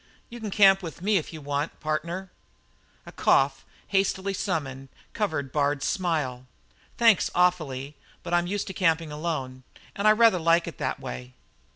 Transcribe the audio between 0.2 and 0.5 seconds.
"You can